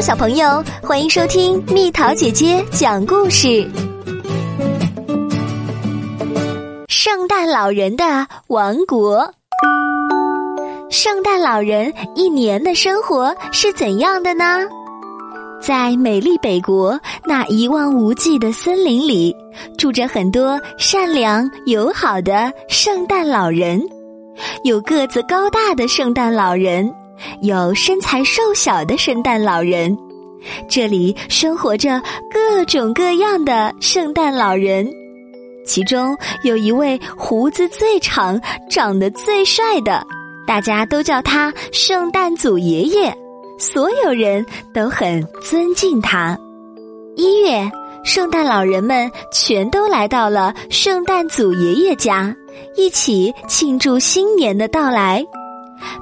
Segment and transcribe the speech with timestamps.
[0.00, 3.68] 小朋友，欢迎收听蜜桃姐姐讲故事。
[6.88, 9.32] 圣诞老人的王国，
[10.90, 14.44] 圣诞老人一年的生活是怎样的呢？
[15.60, 19.36] 在美丽北国那一望无际的森林里，
[19.78, 23.80] 住着很多善良友好的圣诞老人，
[24.64, 26.92] 有个子高大的圣诞老人。
[27.40, 29.96] 有身材瘦小的圣诞老人，
[30.68, 34.90] 这里生活着各种各样的圣诞老人，
[35.64, 40.04] 其中有一位胡子最长、长得最帅的，
[40.46, 43.14] 大家都叫他圣诞祖爷爷，
[43.58, 44.44] 所有人
[44.74, 46.36] 都很尊敬他。
[47.14, 47.70] 一月，
[48.04, 52.34] 圣诞老人们全都来到了圣诞祖爷爷家，
[52.76, 55.24] 一起庆祝新年的到来。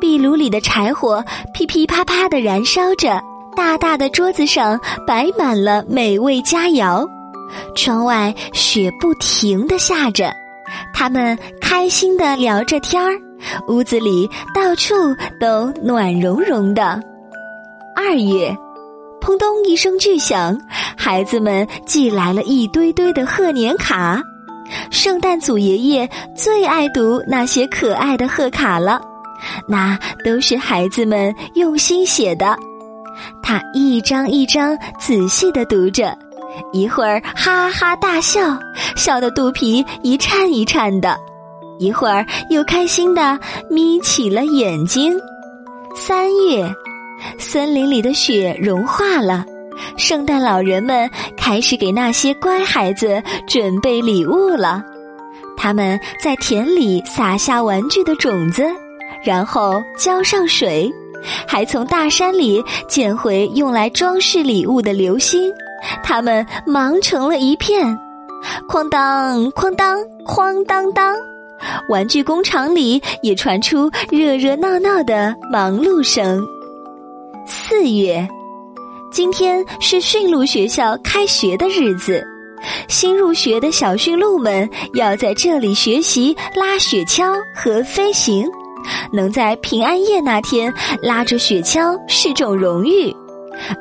[0.00, 3.20] 壁炉里的柴火噼噼啪啪的燃烧着，
[3.56, 7.06] 大大的桌子上摆满了美味佳肴，
[7.76, 10.32] 窗外雪不停的下着，
[10.92, 13.12] 他们开心的聊着天儿，
[13.68, 14.94] 屋子里到处
[15.40, 17.00] 都暖融融的。
[17.94, 18.56] 二月，
[19.20, 20.58] 砰咚一声巨响，
[20.96, 24.20] 孩子们寄来了一堆堆的贺年卡，
[24.90, 29.00] 圣诞祖爷爷最爱读那些可爱的贺卡了。
[29.66, 32.56] 那都是孩子们用心写的，
[33.42, 36.16] 他一张一张仔细的读着，
[36.72, 38.58] 一会儿哈哈大笑，
[38.96, 41.14] 笑得肚皮一颤一颤的；
[41.78, 43.38] 一会儿又开心的
[43.70, 45.18] 眯起了眼睛。
[45.94, 46.74] 三月，
[47.38, 49.44] 森林里的雪融化了，
[49.96, 54.82] 圣诞老人们开始给那些乖孩子准备礼物了。
[55.56, 58.64] 他们在田里撒下玩具的种子。
[59.24, 60.92] 然后浇上水，
[61.46, 65.52] 还从大山里捡回用来装饰礼物的流星，
[66.02, 67.86] 他们忙成了一片。
[68.68, 71.14] 哐当哐当哐当当，
[71.88, 76.44] 玩具工厂里也传出热热闹闹的忙碌声。
[77.46, 78.26] 四月，
[79.12, 82.20] 今天是驯鹿学校开学的日子，
[82.88, 88.44] 新入学的小驯鹿们要在这里学习拉雪橇和飞行。
[89.12, 93.14] 能在平安夜那天拉着雪橇是种荣誉，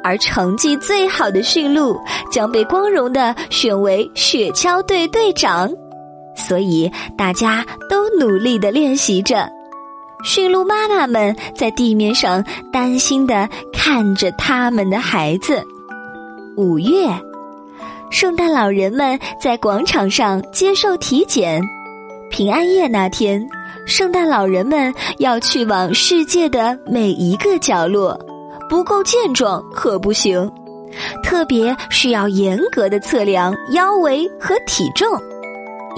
[0.04, 2.00] 而成绩最好的驯鹿
[2.32, 5.72] 将被光荣的选为雪橇队队长。
[6.36, 9.50] 所以大家都努力的练习着。
[10.24, 15.64] 驯鹿妈妈们在地面上担心的看着他们的孩子。
[16.56, 17.08] 五月，
[18.12, 21.62] 圣诞老人们在广场上接受体检。
[22.30, 23.48] 平安夜那天。
[23.92, 28.18] 圣诞老人们要去往世界的每一个角落，
[28.70, 30.50] 不够健壮可不行，
[31.22, 35.06] 特别是要严格的测量腰围和体重，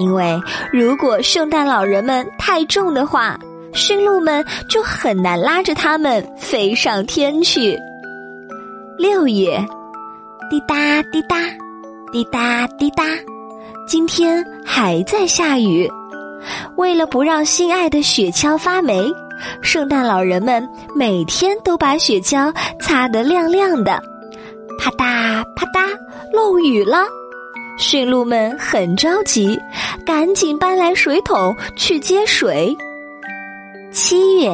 [0.00, 0.36] 因为
[0.72, 3.38] 如果圣诞老人们太重的话，
[3.72, 7.78] 驯鹿们就很难拉着他们飞上天去。
[8.98, 9.64] 六月，
[10.50, 11.36] 滴答滴答，
[12.12, 13.04] 滴答滴答，
[13.86, 15.88] 今天还在下雨。
[16.76, 19.10] 为了不让心爱的雪橇发霉，
[19.62, 24.02] 圣诞老人们每天都把雪橇擦得亮亮的。
[24.78, 25.88] 啪嗒啪嗒，
[26.32, 27.04] 漏雨了，
[27.78, 29.58] 驯鹿们很着急，
[30.04, 32.76] 赶紧搬来水桶去接水。
[33.92, 34.50] 七月，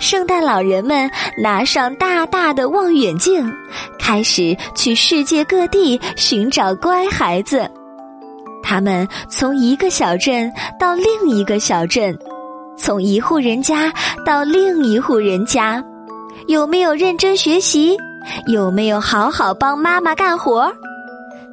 [0.00, 1.08] 圣诞老人们
[1.40, 3.52] 拿上大大的望远镜，
[3.98, 7.70] 开始去世界各地寻找乖孩子。
[8.72, 10.50] 他们从一个小镇
[10.80, 12.18] 到另一个小镇，
[12.74, 13.92] 从一户人家
[14.24, 15.84] 到另一户人家，
[16.46, 17.98] 有没有认真学习？
[18.46, 20.72] 有没有好好帮妈妈干活？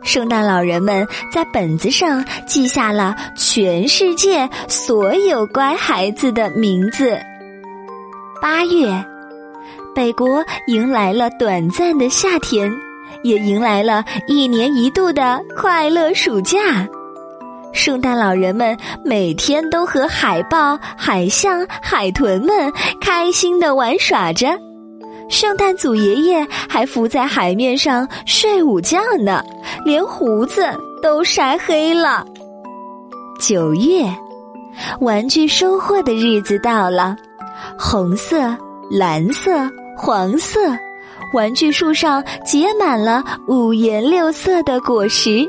[0.01, 7.19] 圣诞老人们在本子上记下了全世界所有乖孩子的名字。
[8.41, 9.03] 八月，
[9.93, 12.71] 北国迎来了短暂的夏天，
[13.23, 16.87] 也迎来了一年一度的快乐暑假。
[17.71, 24.47] 圣诞老人们每天都和海豹、海象、海豚们开心的玩耍着，
[25.29, 29.43] 圣诞祖爷爷还浮在海面上睡午觉呢，
[29.85, 30.65] 连胡子
[31.01, 32.25] 都晒黑了。
[33.39, 34.03] 九月，
[34.99, 37.15] 玩具收获的日子到了，
[37.77, 38.55] 红色、
[38.91, 39.51] 蓝色、
[39.95, 40.59] 黄色，
[41.33, 45.47] 玩具树上结满了五颜六色的果实。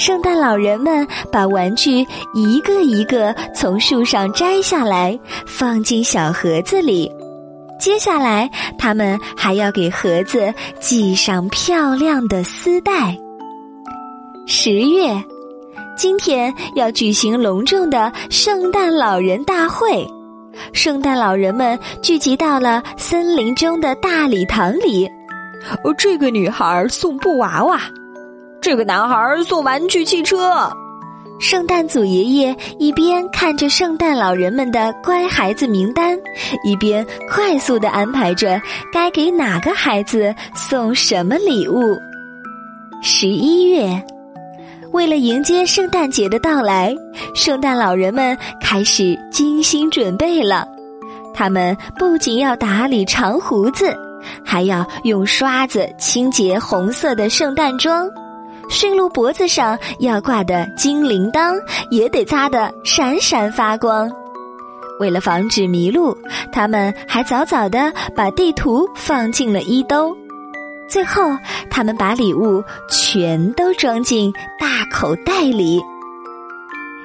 [0.00, 7.12] 圣诞老人们把玩具一个一个从树上摘下来，放进小盒子里。
[7.78, 13.14] 接下来，他们还要给盒子系上漂亮的丝带。
[14.46, 15.22] 十月，
[15.98, 20.08] 今天要举行隆重的圣诞老人大会，
[20.72, 25.06] 圣诞老人们聚集到了森林中的大礼堂里。
[25.98, 27.78] 这个女孩送布娃娃，
[28.60, 30.70] 这个男孩送玩具汽车。
[31.38, 36.18] 圣诞祖爷爷一边看着圣诞老人们的乖孩子名单，
[36.64, 38.60] 一边快速的安排着
[38.92, 41.96] 该给哪个孩子送什么礼物。
[43.02, 44.04] 十一月，
[44.92, 46.94] 为了迎接圣诞节的到来，
[47.34, 50.68] 圣诞老人们开始精心准备了。
[51.32, 53.96] 他们不仅要打理长胡子，
[54.44, 58.06] 还要用刷子清洁红色的圣诞装。
[58.70, 64.10] 驯鹿脖子上要挂的金铃铛也得擦得闪闪发光。
[65.00, 66.16] 为了防止迷路，
[66.52, 70.16] 他们还早早的把地图放进了衣兜。
[70.88, 71.36] 最后，
[71.70, 75.80] 他们把礼物全都装进大口袋里。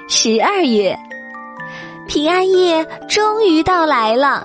[0.08, 0.98] 十二月，
[2.08, 4.44] 平安夜终于到来了。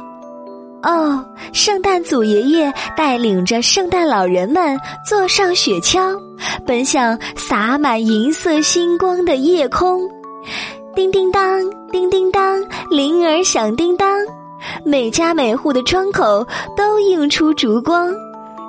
[0.82, 6.18] 哦，圣诞祖爷爷带领着圣诞老人们坐上雪橇，
[6.66, 10.08] 奔向洒满银色星光的夜空。
[10.94, 11.60] 叮叮当，
[11.90, 12.60] 叮叮当，
[12.90, 14.18] 铃儿响叮当，
[14.84, 16.46] 每家每户的窗口
[16.76, 18.12] 都映出烛光，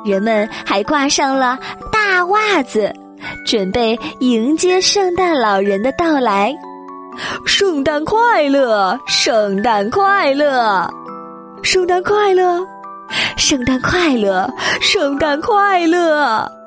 [0.05, 1.57] 人们还挂上了
[1.91, 2.93] 大袜子，
[3.45, 6.53] 准备迎接圣诞老人的到来。
[7.45, 10.89] 圣诞快乐，圣诞快乐。
[11.63, 12.65] 圣诞快乐，
[13.37, 14.51] 圣诞快乐，
[14.81, 16.60] 圣诞快乐！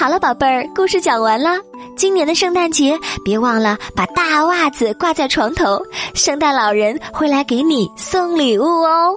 [0.00, 1.58] 好了，宝贝儿，故事讲完了。
[1.94, 5.78] 今年的圣诞节，别忘了把大袜子挂在床头，
[6.14, 9.12] 圣诞老人会来给你送礼物哦。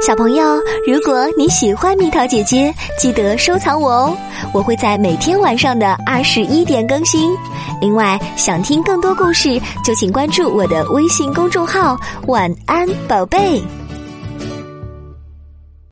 [0.00, 4.16] 小朋友，如果你喜欢蜜桃姐姐，记得收藏我哦，
[4.54, 7.36] 我会在每天晚上的二十一点更新。
[7.78, 11.94] 另外，想听更多故事，就请关注我的微信公众号
[12.26, 13.62] “晚安宝贝”。